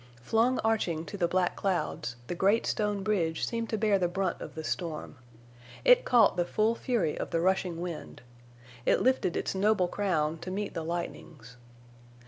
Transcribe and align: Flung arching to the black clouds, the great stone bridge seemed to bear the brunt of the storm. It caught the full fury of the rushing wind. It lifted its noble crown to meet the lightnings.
Flung 0.23 0.57
arching 0.63 1.05
to 1.05 1.15
the 1.15 1.27
black 1.27 1.55
clouds, 1.55 2.15
the 2.25 2.33
great 2.33 2.65
stone 2.65 3.03
bridge 3.03 3.45
seemed 3.45 3.69
to 3.69 3.77
bear 3.77 3.99
the 3.99 4.07
brunt 4.07 4.41
of 4.41 4.55
the 4.55 4.63
storm. 4.63 5.15
It 5.85 6.05
caught 6.05 6.37
the 6.37 6.43
full 6.43 6.73
fury 6.73 7.15
of 7.15 7.29
the 7.29 7.39
rushing 7.39 7.79
wind. 7.81 8.23
It 8.83 9.03
lifted 9.03 9.37
its 9.37 9.53
noble 9.53 9.87
crown 9.87 10.39
to 10.39 10.49
meet 10.49 10.73
the 10.73 10.83
lightnings. 10.83 11.55